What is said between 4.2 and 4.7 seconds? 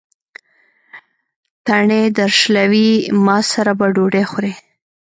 خورې.